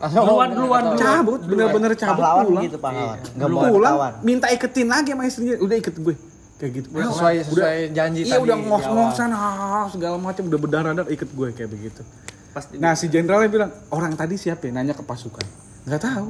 Duluan, 0.00 0.48
duluan, 0.56 0.82
duluan. 0.84 1.00
Cabut, 1.00 1.40
bener-bener 1.44 1.92
cabut 1.92 2.24
Pahlawan 2.24 2.44
pulang. 2.48 2.64
gitu 2.64 2.78
pahlawan. 2.80 3.18
Iya. 3.20 3.68
Pulang, 3.68 3.96
minta 4.24 4.46
iketin 4.48 4.88
lagi 4.88 5.12
sama 5.12 5.28
istrinya. 5.28 5.56
Udah 5.60 5.76
iket 5.76 5.96
gue. 5.96 6.16
Kayak 6.60 6.72
gitu. 6.76 6.86
Udah 6.92 7.08
sesuai 7.08 7.34
sesuai 7.42 7.76
janji 7.90 8.20
Iya 8.22 8.36
tadi. 8.36 8.44
udah 8.44 8.56
ngos-ngosan 8.60 9.30
ah, 9.32 9.88
segala 9.88 10.16
macam 10.16 10.44
udah 10.44 10.60
berdarah-darah 10.60 11.08
iket 11.08 11.30
gue 11.30 11.48
kayak 11.50 11.70
begitu. 11.70 12.04
Pas 12.50 12.68
di- 12.68 12.76
Nah 12.76 12.92
si 12.92 13.08
jenderalnya 13.08 13.48
bilang 13.48 13.70
orang 13.88 14.12
tadi 14.12 14.36
siapa? 14.36 14.62
ya?" 14.62 14.72
Nanya 14.72 14.92
ke 14.92 15.00
pasukan. 15.00 15.40
Nggak 15.82 16.02
tahu. 16.04 16.28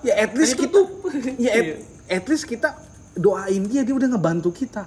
Ya 0.00 0.14
at 0.16 0.32
least 0.32 0.54
gitu. 0.54 0.70
tutup. 0.86 0.88
Ya 1.36 1.50
at, 1.52 1.64
Iya. 1.64 1.74
at 2.12 2.24
least 2.24 2.46
kita 2.46 2.78
doain 3.12 3.62
dia 3.64 3.82
dia 3.82 3.90
udah 3.92 4.06
ngebantu 4.08 4.50
kita. 4.50 4.86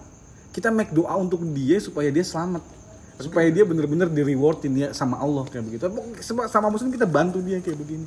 Kita 0.49 0.71
make 0.71 0.89
doa 0.89 1.11
untuk 1.13 1.43
dia 1.51 1.77
supaya 1.77 2.07
dia 2.07 2.23
selamat. 2.23 2.63
Supaya 3.17 3.49
dia 3.49 3.65
bener-bener 3.65 4.07
di 4.07 4.21
rewardin 4.23 4.73
ya 4.77 4.87
sama 4.91 5.17
Allah 5.17 5.43
kayak 5.43 5.65
begitu. 5.65 5.83
Sama 6.47 6.69
muslim 6.69 6.87
kita 6.87 7.03
bantu 7.03 7.41
dia 7.41 7.59
kayak 7.59 7.75
begini. 7.75 8.05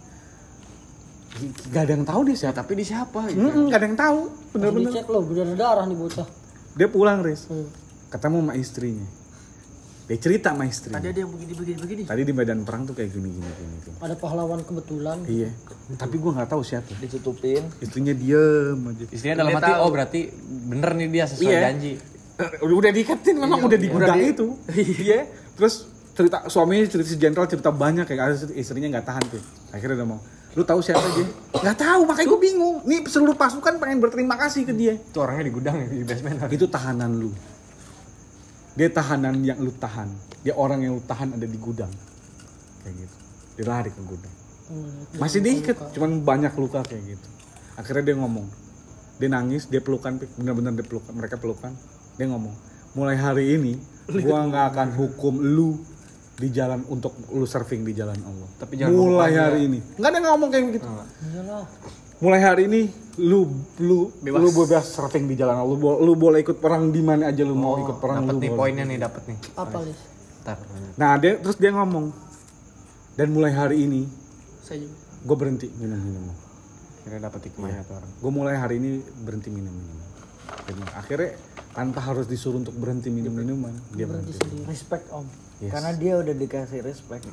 Gak 1.71 1.83
ada 1.85 1.93
yang 1.93 2.03
tahu 2.03 2.21
dia 2.25 2.37
siapa. 2.37 2.57
Tapi 2.59 2.73
di 2.75 2.85
siapa? 2.85 3.21
Gitu. 3.27 3.39
Mm-mm, 3.39 3.65
gak 3.67 3.79
ada 3.79 3.87
yang 3.87 3.99
tahu. 3.99 4.19
Bener-bener. 4.51 4.91
dicek 4.91 5.07
loh 5.07 5.23
berdarah 5.23 5.85
nih 5.85 5.97
bocah 5.97 6.27
Dia 6.71 6.89
pulang, 6.89 7.19
Riz. 7.21 7.47
Hmm. 7.47 7.67
Ketemu 8.09 8.39
sama 8.41 8.53
istrinya. 8.55 9.07
Dia 10.05 10.19
cerita 10.19 10.51
sama 10.51 10.67
istrinya. 10.67 10.99
Tadi 10.99 11.09
ada 11.09 11.21
yang 11.23 11.31
begini 11.31 11.53
begini 11.55 11.79
begini. 11.79 12.03
Tadi 12.03 12.23
di 12.25 12.33
medan 12.33 12.61
perang 12.63 12.83
tuh 12.83 12.95
kayak 12.95 13.11
gini 13.11 13.31
gini 13.31 13.47
gini. 13.49 13.75
gini. 13.81 13.95
ada 13.97 14.15
pahlawan 14.15 14.59
kebetulan 14.61 15.23
Iya. 15.23 15.51
Tapi 15.95 16.15
gua 16.19 16.31
nggak 16.35 16.51
tahu 16.51 16.63
siapa. 16.63 16.91
Ditutupin. 16.99 17.63
Istrinya 17.79 18.11
diem 18.11 18.79
aja. 18.85 19.05
Istrinya 19.07 19.37
dalam 19.39 19.51
Dia 19.51 19.59
hati, 19.61 19.71
tahu. 19.71 19.79
oh 19.81 19.91
berarti 19.91 20.21
bener 20.67 20.91
nih 20.97 21.09
dia 21.09 21.25
sesuai 21.27 21.47
Iya. 21.49 21.61
janji. 21.65 21.93
Eh, 22.41 22.51
Udah, 22.59 22.77
udah 22.81 22.91
diikatin 22.91 23.37
memang 23.37 23.59
Iya, 23.61 23.67
udah 23.67 23.79
di 23.79 23.87
iya. 23.89 23.95
gudang 23.95 24.19
itu. 24.21 24.47
Iya. 24.75 25.21
Terus 25.55 25.75
cerita 26.11 26.37
suaminya 26.47 26.85
cerita 26.85 27.07
si 27.07 27.15
jenderal 27.15 27.47
cerita 27.47 27.71
banyak 27.71 28.03
kayak 28.03 28.23
ada 28.25 28.35
istrinya 28.53 28.91
nggak 28.91 29.07
tahan 29.07 29.25
tuh. 29.31 29.43
Akhirnya 29.71 29.95
udah 29.97 30.09
mau. 30.09 30.21
Lu 30.59 30.67
tahu 30.67 30.83
siapa 30.83 31.07
dia? 31.15 31.27
Nggak 31.55 31.77
tahu, 31.79 32.01
makanya 32.11 32.29
gue 32.35 32.41
bingung. 32.43 32.77
Nih 32.83 33.07
seluruh 33.07 33.39
pasukan 33.39 33.79
pengen 33.79 34.03
berterima 34.03 34.35
kasih 34.35 34.67
ke 34.67 34.75
dia. 34.75 34.99
Itu 34.99 35.23
orangnya 35.23 35.47
di 35.47 35.53
gudang 35.55 35.77
di 35.87 36.03
basement. 36.03 36.51
Itu 36.51 36.67
tahanan 36.67 37.11
lu. 37.15 37.31
Dia 38.75 38.91
tahanan 38.91 39.39
yang 39.47 39.63
lu 39.63 39.71
tahan. 39.71 40.11
Dia 40.43 40.59
orang 40.59 40.83
yang 40.83 40.99
lu 40.99 41.03
tahan 41.07 41.39
ada 41.39 41.47
di 41.47 41.59
gudang. 41.59 41.91
Kayak 42.83 42.95
gitu. 43.07 43.17
Dia 43.61 43.65
lari 43.71 43.91
ke 43.95 44.03
gudang. 44.03 44.35
Hmm, 44.71 45.03
Masih 45.19 45.43
diikat, 45.43 45.95
cuman 45.99 46.23
banyak 46.23 46.55
luka 46.55 46.87
kayak 46.87 47.19
gitu. 47.19 47.29
Akhirnya 47.75 48.15
dia 48.15 48.17
ngomong. 48.23 48.47
Dia 49.19 49.29
nangis, 49.29 49.67
dia 49.67 49.83
pelukan, 49.83 50.17
bener-bener 50.39 50.79
dia 50.79 50.87
pelukan, 50.87 51.13
mereka 51.13 51.37
pelukan. 51.37 51.75
Dia 52.15 52.31
ngomong, 52.31 52.55
mulai 52.95 53.19
hari 53.19 53.59
ini 53.59 53.77
gua 54.23 54.47
nggak 54.47 54.65
akan 54.75 54.89
hukum 54.95 55.43
lu 55.43 55.83
di 56.41 56.49
jalan 56.49 56.81
untuk 56.89 57.13
lu 57.37 57.45
surfing 57.45 57.85
di 57.85 57.93
jalan 57.93 58.17
Allah. 58.17 58.49
Tapi 58.57 58.81
jangan 58.81 58.97
mulai 58.97 59.33
hari 59.37 59.61
ini. 59.69 59.79
Nggak 60.01 60.09
ada 60.09 60.17
yang 60.17 60.27
ngomong 60.33 60.49
kayak 60.49 60.65
gitu. 60.81 60.89
iyalah 60.89 61.65
Mulai 62.21 62.41
hari 62.41 62.63
ini 62.69 62.83
lu 63.21 63.49
lu 63.81 64.13
lu 64.25 64.49
bebas 64.53 64.89
surfing 64.89 65.29
di 65.29 65.37
jalan 65.37 65.57
Allah. 65.61 65.77
Lu, 65.77 66.01
lu 66.01 66.13
boleh 66.17 66.41
ikut 66.41 66.57
perang 66.57 66.89
di 66.89 67.05
mana 67.05 67.29
aja 67.29 67.45
lu 67.45 67.53
mau 67.53 67.77
ikut 67.77 68.01
perang 68.01 68.25
Dapat 68.25 68.35
lu. 68.37 68.41
nih 68.41 68.51
boleh. 68.53 68.61
poinnya 68.61 68.85
nih, 68.89 68.99
dapat 69.01 69.23
nih. 69.29 69.39
apa 69.57 69.77
Ntar. 70.41 70.57
Nah, 70.97 71.11
dia 71.21 71.33
terus 71.37 71.57
dia 71.61 71.73
ngomong. 71.73 72.13
Dan 73.13 73.37
mulai 73.37 73.53
hari 73.53 73.85
ini 73.85 74.09
Saya 74.65 74.81
juga. 74.81 74.97
gue 74.97 75.37
berhenti 75.37 75.69
minum 75.77 76.01
minuman. 76.01 76.37
Kira 77.05 77.17
dapat 77.21 77.41
hikmahnya 77.49 77.85
tuh 77.85 77.97
orang. 77.97 78.11
gue 78.17 78.33
mulai 78.33 78.55
hari 78.57 78.75
ini 78.77 78.91
berhenti 79.25 79.49
minum 79.49 79.73
minuman 79.73 80.09
Jadi, 80.69 80.81
akhirnya 80.93 81.31
tanpa 81.73 82.01
harus 82.05 82.29
disuruh 82.29 82.61
untuk 82.61 82.77
berhenti 82.77 83.09
minum 83.09 83.33
minuman 83.33 83.73
dia 83.93 84.05
berhenti 84.05 84.37
Respect 84.65 85.09
om. 85.13 85.25
Yes. 85.61 85.71
Karena 85.77 85.93
dia 85.93 86.17
udah 86.17 86.35
dikasih 86.35 86.81
respect. 86.81 87.29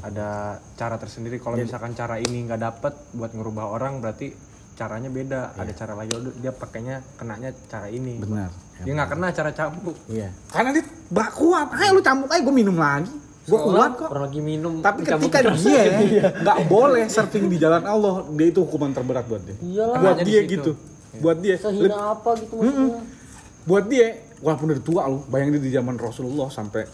Ada 0.00 0.58
cara 0.76 0.96
tersendiri. 0.96 1.36
Kalau 1.36 1.60
misalkan 1.60 1.92
cara 1.92 2.16
ini 2.16 2.48
nggak 2.48 2.60
dapet 2.60 2.94
buat 3.12 3.32
ngerubah 3.36 3.76
orang 3.76 4.00
berarti 4.00 4.32
caranya 4.74 5.12
beda. 5.12 5.52
Ada 5.54 5.72
cara 5.76 5.92
lagi 5.94 6.16
dia 6.40 6.52
pakainya 6.52 7.04
kenanya 7.20 7.52
cara 7.68 7.92
ini. 7.92 8.20
benar. 8.24 8.50
Dia 8.82 8.92
nggak 8.96 9.10
kena 9.12 9.28
cara 9.30 9.50
cambuk. 9.54 9.96
iya. 10.10 10.32
Karena 10.50 10.74
dia 10.74 10.84
gak 10.88 11.30
kuat. 11.36 11.68
Ayo 11.78 11.90
lu 11.94 12.02
cambuk 12.02 12.28
aja 12.32 12.42
gue 12.42 12.54
minum 12.56 12.76
lagi. 12.76 13.12
Gue 13.44 13.60
kuat 13.60 13.90
kok. 14.00 14.08
Orang 14.08 14.24
lagi 14.26 14.40
minum. 14.40 14.74
tapi 14.80 15.04
ketika 15.04 15.38
dia 15.44 16.32
nggak 16.40 16.58
boleh 16.66 17.04
surfing 17.06 17.46
di 17.52 17.60
jalan 17.60 17.84
Allah 17.84 18.24
dia 18.32 18.48
itu 18.48 18.64
hukuman 18.64 18.90
terberat 18.96 19.28
buat 19.28 19.44
dia. 19.44 19.56
Iyalah 19.60 19.98
buat 20.00 20.18
dia 20.24 20.40
gitu. 20.48 20.72
Buat 21.20 21.38
dia. 21.44 21.54
Sehina 21.60 22.16
apa 22.16 22.30
gitu 22.40 22.52
maksudnya? 22.58 23.04
Buat 23.64 23.84
dia 23.88 24.08
walaupun 24.44 24.68
udah 24.70 24.84
tua 24.84 25.02
loh 25.08 25.24
bayangin 25.26 25.56
dia 25.56 25.62
di 25.62 25.72
zaman 25.72 25.96
Rasulullah 25.96 26.48
sampai 26.48 26.84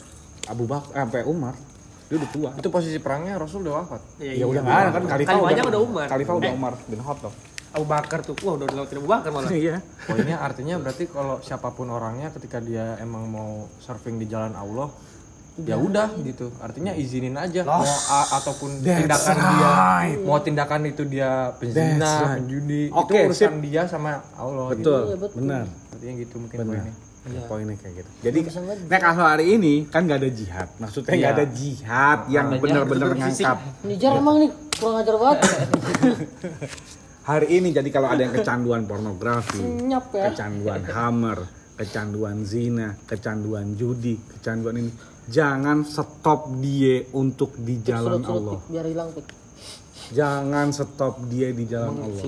Abu 0.46 0.64
Bakar 0.64 0.94
eh, 0.94 1.00
sampai 1.02 1.22
Umar 1.26 1.54
dia 2.06 2.16
udah 2.18 2.30
tua. 2.30 2.50
Itu 2.54 2.70
posisi 2.70 2.98
perangnya 2.98 3.38
Rasul 3.38 3.62
udah 3.62 3.74
wafat. 3.76 4.02
Iya, 4.18 4.42
ya 4.42 4.46
udah 4.46 4.60
nggak 4.60 4.76
ada 4.76 4.90
kan 4.90 5.02
Khalifah 5.04 5.30
Khalifahnya 5.32 5.62
udah 5.64 5.80
Umar. 5.80 6.06
Khalifah 6.06 6.34
udah 6.36 6.50
Umar. 6.50 6.72
Bin 6.84 7.00
Khattab. 7.00 7.32
Abu 7.70 7.84
Bakar 7.86 8.18
tuh. 8.20 8.34
Wah, 8.42 8.52
udah 8.58 8.66
lewatin 8.66 8.98
Abu 8.98 9.06
Bakar 9.06 9.30
malah. 9.30 9.50
iya. 9.54 9.76
Poinnya 10.02 10.36
artinya 10.38 10.74
berarti 10.76 11.06
kalau 11.06 11.38
siapa 11.38 11.70
pun 11.70 11.86
orangnya 11.86 12.30
ketika 12.30 12.58
dia 12.58 12.98
emang 12.98 13.26
mau 13.26 13.50
surfing 13.78 14.18
di 14.18 14.26
jalan 14.26 14.54
Allah 14.54 14.90
ya 15.60 15.78
udah. 15.78 16.10
gitu. 16.18 16.50
Artinya 16.58 16.98
izinin 16.98 17.38
aja. 17.38 17.62
Mau 17.62 17.86
a- 17.86 18.30
ataupun 18.32 18.82
That's 18.82 19.06
tindakan 19.06 19.36
dia 19.38 19.70
mau 20.24 20.38
tindakan 20.40 20.80
itu 20.84 21.02
dia 21.04 21.30
penzina 21.54 22.10
right. 22.10 22.42
penjudi 22.42 22.82
Oke, 22.90 23.12
itu 23.12 23.26
urusan 23.28 23.54
sip. 23.54 23.62
dia 23.62 23.82
sama 23.86 24.18
Allah 24.34 24.66
gitu. 24.72 24.82
Betul, 24.82 25.00
Iya, 25.04 25.16
betul. 25.16 25.38
benar. 25.38 25.64
Artinya 25.94 26.14
gitu 26.18 26.34
mungkin 26.42 26.58
benar. 26.58 26.74
poinnya 26.74 26.94
Ya, 27.20 27.44
poinnya 27.44 27.76
kayak 27.76 28.00
gitu. 28.00 28.10
Jadi 28.24 28.38
nah 28.88 28.96
kalau 28.96 29.28
hari 29.28 29.60
ini 29.60 29.84
kan 29.84 30.08
nggak 30.08 30.24
ada 30.24 30.30
jihad. 30.32 30.68
Maksudnya 30.80 31.12
nggak 31.12 31.32
Iya. 31.32 31.36
ada 31.36 31.46
jihad 31.52 32.18
yang 32.32 32.46
benar-benar 32.56 33.12
ngangkat 33.12 33.58
Nijar 33.84 34.12
emang 34.16 34.36
nih. 34.40 34.50
Kurang 34.80 34.96
ajar 35.04 35.14
banget. 35.20 35.38
Hari 37.30 37.46
ini 37.52 37.68
jadi 37.70 37.88
kalau 37.92 38.08
ada 38.08 38.24
yang 38.24 38.32
kecanduan 38.32 38.88
pornografi 38.88 39.60
ya. 39.86 40.00
kecanduan 40.32 40.82
hammer 40.88 41.38
kecanduan 41.76 42.42
zina 42.42 42.96
kecanduan 43.04 43.76
judi 43.76 44.16
kecanduan 44.18 44.80
ini 44.80 44.90
jangan 45.28 45.84
stop 45.84 46.50
dia 46.58 47.06
untuk 47.14 47.54
di 47.54 47.78
jalan 47.80 48.24
Allah. 48.24 48.58
Pik, 48.58 48.72
biar 48.72 48.86
hilang 48.88 49.08
pik 49.14 49.26
jangan 50.10 50.66
stop 50.74 51.22
dia 51.30 51.54
di 51.54 51.64
jalan 51.70 51.94
Allah. 52.02 52.22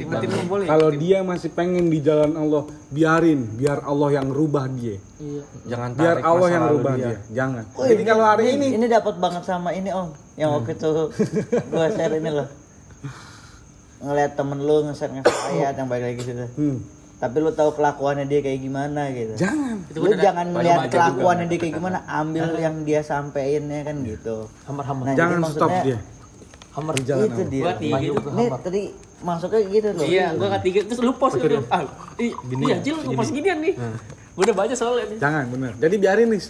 kalau 0.70 0.88
dia 0.94 1.18
masih 1.26 1.50
pengen 1.50 1.90
di 1.90 1.98
jalan 1.98 2.32
Allah 2.38 2.62
biarin 2.94 3.58
biar 3.58 3.82
Allah 3.82 4.22
yang 4.22 4.30
rubah 4.30 4.70
dia. 4.70 5.02
Iya. 5.18 5.42
Jangan 5.66 5.90
biar 5.98 6.16
tarik 6.18 6.24
Allah 6.26 6.48
masa 6.48 6.54
yang 6.54 6.66
rubah 6.70 6.94
dia. 6.94 7.04
dia. 7.06 7.18
Jangan. 7.42 7.64
Oh, 7.74 7.84
jadi 7.86 8.02
kalau 8.06 8.24
hari 8.24 8.44
ini 8.54 8.66
ini 8.78 8.86
dapat 8.86 9.14
banget 9.18 9.42
sama 9.42 9.70
ini 9.74 9.90
om. 9.90 10.14
Yang 10.38 10.50
waktu 10.54 10.70
itu 10.78 10.90
gua 11.74 11.86
share 11.90 12.14
ini 12.14 12.30
loh. 12.30 12.48
Ngeliat 14.02 14.32
temen 14.34 14.58
lu 14.62 14.76
nge-share 14.86 15.12
nge-share 15.14 15.42
ayat 15.58 15.74
yang 15.78 15.88
balik 15.90 16.04
lagi 16.14 16.22
situ. 16.22 16.46
Hmm, 16.58 16.76
tapi 17.22 17.36
lu 17.38 17.50
tahu 17.54 17.70
kelakuannya 17.78 18.26
dia 18.26 18.40
kayak 18.42 18.60
gimana 18.62 19.10
gitu. 19.10 19.34
Jangan. 19.38 19.76
Lu 19.94 20.10
jangan 20.14 20.46
melihat 20.54 20.90
kelakuannya 20.90 21.46
dia 21.50 21.58
kayak 21.58 21.74
gimana 21.78 21.98
ambil 22.06 22.46
yang 22.58 22.82
dia 22.86 23.02
sampein 23.02 23.66
ya 23.66 23.82
kan 23.86 24.02
gitu. 24.06 24.46
Hamar 24.70 24.84
hamar 24.86 25.04
Nah, 25.10 25.14
jangan 25.18 25.38
stop 25.50 25.70
dia 25.82 25.98
Hammer. 26.72 26.94
Di 26.96 27.04
jalan 27.04 27.26
itu 27.28 27.42
dia 27.52 27.62
Gua 27.76 27.98
gitu. 28.00 28.28
nih 28.32 28.48
tadi 28.58 28.82
masuknya 29.20 29.60
gitu 29.68 29.88
loh 29.92 30.04
Iya, 30.04 30.26
gua 30.34 30.48
ketiga 30.58 30.78
terus 30.88 31.00
lu 31.00 31.12
post 31.14 31.36
gitu. 31.36 31.60
Ah, 31.68 31.84
iya 32.16 32.76
Jil 32.80 32.96
lu 32.96 33.12
post 33.12 33.30
ginian 33.30 33.60
nih. 33.60 33.74
Gua 34.32 34.42
udah 34.48 34.56
baca 34.56 34.72
soalnya 34.72 35.04
nih. 35.12 35.18
Jangan 35.20 35.44
bener. 35.52 35.72
Jadi 35.76 35.94
biarin 36.00 36.28
nih. 36.32 36.42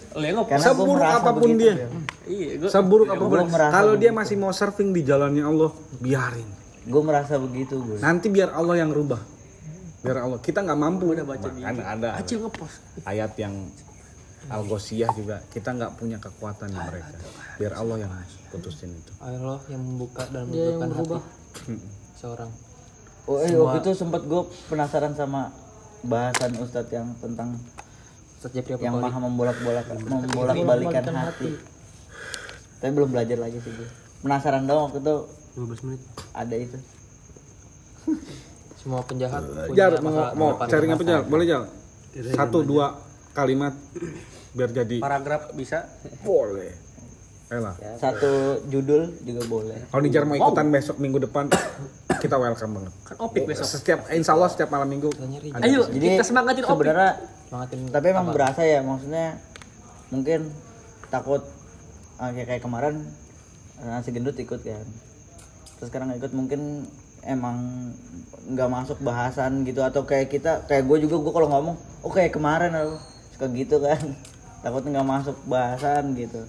Seburuk 0.56 1.02
apa 1.02 1.30
pun 1.34 1.50
dia. 1.58 1.74
Bel. 1.74 1.90
Iya, 2.30 2.50
gua 2.62 2.70
Seburuk 2.70 3.06
apa 3.10 3.24
pun. 3.24 3.38
Kalau 3.50 3.94
dia 3.98 4.10
masih 4.14 4.38
mau 4.38 4.54
surfing 4.54 4.94
di 4.94 5.02
jalannya 5.02 5.42
Allah, 5.42 5.70
biarin. 5.98 6.48
gue 6.82 6.98
merasa 6.98 7.38
begitu 7.38 7.78
gue 7.78 8.02
Nanti 8.02 8.26
biar 8.26 8.50
Allah 8.50 8.74
yang 8.74 8.90
rubah. 8.90 9.22
Biar 10.02 10.18
Allah. 10.18 10.38
Kita 10.38 10.66
nggak 10.66 10.74
mampu. 10.74 11.14
Udah 11.14 11.22
baca 11.22 11.46
ada, 11.46 11.82
ada 11.94 12.08
Acil 12.18 12.42
nge-post. 12.42 12.82
ayat 13.06 13.38
yang 13.38 13.54
Al-Ghosiyah 14.50 15.10
juga 15.14 15.36
kita 15.54 15.70
nggak 15.70 15.92
punya 15.98 16.18
kekuatan 16.18 16.74
di 16.74 16.78
mereka. 16.78 17.14
Biar 17.60 17.72
Allah 17.78 17.96
yang 18.02 18.12
putusin 18.50 18.90
itu. 18.90 19.12
Allah 19.22 19.60
yang 19.70 19.82
membuka 19.82 20.26
dan 20.30 20.50
membuka 20.50 20.86
hati 20.90 21.78
seorang. 22.18 22.50
oh 23.22 23.38
eh 23.38 23.54
waktu 23.54 23.78
itu 23.86 23.90
sempat 23.94 24.26
gue 24.26 24.42
penasaran 24.66 25.14
sama 25.14 25.54
bahasan 26.02 26.58
Ustadz 26.58 26.90
yang 26.90 27.14
tentang 27.22 27.54
yang 28.82 28.98
maha 28.98 29.18
membolak-bolak 29.22 29.86
membolak-balikan 30.02 31.06
hati 31.14 31.54
tapi 32.82 32.90
belum 32.90 33.14
belajar 33.14 33.38
lagi 33.38 33.62
sih 33.62 33.70
gue 33.70 33.86
penasaran 34.26 34.66
dong 34.66 34.90
waktu 34.90 34.98
itu 34.98 35.16
15 35.54 35.86
menit. 35.86 36.02
ada 36.34 36.56
itu 36.58 36.78
Semua 38.82 38.98
penjahat 39.06 39.46
punya 39.46 39.78
Jar 39.78 39.92
mau, 40.02 40.34
mau 40.34 40.48
apa 40.58 40.66
Jar? 41.06 41.22
Boleh 41.22 41.46
Jar? 41.46 41.62
Satu 42.34 42.66
dua 42.66 42.98
kalimat 43.32 43.74
biar 44.52 44.70
jadi 44.72 45.00
Paragraf 45.00 45.52
bisa. 45.56 45.88
boleh. 46.24 46.92
Elah. 47.52 47.76
satu 48.00 48.64
judul 48.72 49.12
juga 49.28 49.44
boleh 49.44 49.76
Kalau 49.92 50.00
Nijar 50.00 50.24
mau 50.24 50.32
ikutan 50.32 50.72
besok 50.72 50.96
minggu 50.96 51.20
depan 51.20 51.52
kita 52.24 52.40
welcome 52.40 52.80
banget. 52.80 52.92
Kan 53.04 53.16
opik 53.20 53.44
besok. 53.44 53.68
Setiap 53.68 54.08
insya 54.08 54.32
Allah 54.32 54.48
setiap 54.48 54.72
malam 54.72 54.88
minggu. 54.88 55.12
Ayo, 55.60 55.84
jadi 55.92 56.16
kita 56.16 56.24
semangatin 56.24 56.64
opik. 56.64 56.88
sebenarnya 56.88 57.12
Semangatin 57.52 57.78
tapi 57.92 58.06
emang 58.08 58.32
berasa 58.32 58.64
ya 58.64 58.80
maksudnya 58.80 59.36
mungkin 60.08 60.48
takut 61.12 61.44
ah, 62.16 62.32
kayak 62.32 62.56
kayak 62.56 62.62
kemarin 62.64 63.04
nasi 63.84 64.16
gendut 64.16 64.36
ikut 64.40 64.60
kan 64.64 64.86
terus 65.76 65.88
sekarang 65.92 66.08
nggak 66.08 66.24
ikut 66.24 66.32
mungkin 66.32 66.60
emang 67.26 67.90
nggak 68.48 68.70
masuk 68.70 68.98
bahasan 69.02 69.66
gitu 69.66 69.82
atau 69.82 70.06
kayak 70.06 70.30
kita 70.30 70.64
kayak 70.70 70.86
gue 70.86 71.04
juga 71.04 71.20
gue 71.20 71.32
kalau 71.34 71.48
ngomong 71.50 71.76
oh 72.06 72.10
kayak 72.10 72.34
kemarin 72.34 72.70
aku 72.72 72.96
suka 73.42 73.58
gitu 73.58 73.76
kan 73.82 74.00
takut 74.62 74.82
nggak 74.86 75.02
masuk 75.02 75.36
bahasan 75.44 76.14
gitu 76.14 76.46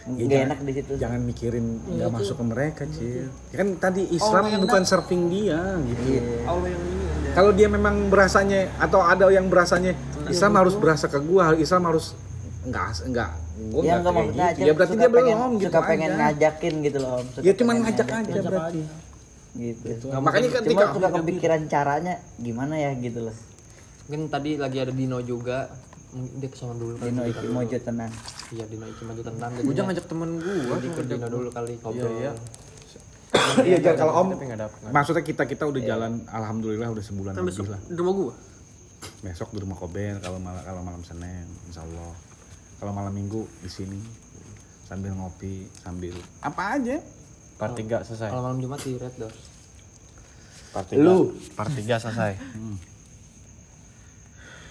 nggak 0.00 0.42
enak 0.48 0.58
di 0.62 0.72
situ 0.72 0.92
Jangan 0.96 1.20
mikirin 1.20 1.66
nggak 1.84 2.08
masuk 2.08 2.40
ke 2.40 2.44
mereka, 2.46 2.82
Cil. 2.88 3.28
Ya 3.52 3.56
kan 3.60 3.68
tadi 3.76 4.08
Islam 4.08 4.48
bukan 4.64 4.82
surfing 4.82 5.28
dia 5.28 5.60
gitu. 5.84 6.24
Allah 6.48 6.72
yang 6.72 6.82
ini. 6.82 7.04
Kalau 7.30 7.50
dia 7.52 7.68
memang 7.68 8.08
berasanya 8.08 8.72
atau 8.80 9.04
ada 9.04 9.28
yang 9.28 9.46
berasanya 9.46 9.92
Islam 10.26 10.56
harus 10.56 10.72
berasa 10.74 11.04
ke 11.04 11.20
gua, 11.20 11.52
Islam 11.52 11.84
harus 11.84 12.16
enggak 12.64 12.96
enggak 13.04 13.30
gua 13.70 13.82
ya 13.84 13.94
enggak 14.00 14.12
maksudnya 14.14 14.46
gitu. 14.48 14.56
aja 14.56 14.62
Ya 14.64 14.72
berarti 14.72 14.94
dia 14.96 15.10
pengen, 15.12 15.36
belum 15.36 15.52
gitu 15.52 15.68
suka 15.68 15.80
pengen 15.84 16.08
aja. 16.08 16.18
ngajakin 16.18 16.74
gitu 16.80 16.98
loh 16.98 17.10
Om. 17.12 17.26
Suka 17.28 17.42
Ya 17.44 17.52
cuma 17.52 17.70
ngajak 17.76 18.06
ngajakin. 18.08 18.24
aja 18.24 18.40
berarti. 18.40 18.80
gitu 19.50 20.06
Nah, 20.08 20.20
makanya 20.22 20.48
ketika 20.56 20.84
suka 20.96 21.08
kepikiran 21.12 21.60
caranya 21.66 22.14
gimana 22.38 22.74
ya 22.78 22.90
gitu 22.96 23.28
loh 23.28 23.34
Mungkin 24.10 24.26
tadi 24.26 24.58
lagi 24.58 24.82
ada 24.82 24.90
Dino 24.90 25.22
juga. 25.22 25.70
Dia 26.10 26.50
ke 26.50 26.58
sana 26.58 26.74
dulu 26.74 26.98
kali. 26.98 27.14
Dino 27.14 27.22
Iki 27.22 27.46
Mojo 27.54 27.78
tenang 27.78 28.10
Iya 28.50 28.66
Dino 28.66 28.82
Iki 28.82 29.06
maju 29.06 29.22
tenang. 29.22 29.50
Gue 29.62 29.70
jangan 29.70 29.94
ngajak 29.94 30.06
temen 30.10 30.30
gua. 30.42 30.74
Jadi 30.74 30.88
ke 30.90 31.02
Dino 31.06 31.26
dulu 31.30 31.48
kali 31.54 31.72
ngobrol. 31.78 32.10
Iya, 32.18 32.32
Iya, 33.62 33.78
Jar, 33.78 33.94
kalau 33.94 34.26
Om 34.26 34.34
maksudnya 34.90 35.22
kita 35.22 35.46
kita 35.46 35.62
udah 35.62 35.78
jalan 35.78 36.26
alhamdulillah 36.26 36.90
udah 36.90 37.04
sebulan 37.06 37.38
Kan 37.38 37.46
lebih 37.46 37.70
lah. 37.70 37.78
di 37.86 37.94
rumah 37.94 38.14
gua. 38.18 38.34
Besok 39.22 39.54
di 39.54 39.58
rumah 39.62 39.78
Koben 39.78 40.18
kalau 40.18 40.42
malam 40.42 40.62
kalau 40.66 40.82
malam 40.82 41.02
Senin 41.06 41.46
insya 41.70 41.86
Allah. 41.86 42.10
Kalau 42.82 42.90
malam 42.90 43.14
Minggu 43.14 43.46
di 43.62 43.70
sini 43.70 44.02
sambil 44.82 45.14
ngopi 45.14 45.70
sambil 45.78 46.18
apa 46.42 46.74
aja. 46.74 46.98
Part 47.54 47.78
3 47.78 48.02
selesai. 48.02 48.34
Kalau 48.34 48.42
malam 48.42 48.58
Jumat 48.58 48.82
di 48.82 48.98
Red 48.98 49.14
Door. 49.14 49.34
Part 50.74 50.86
3. 50.90 51.54
Part 51.54 51.70
3 51.70 52.02
selesai. 52.02 52.32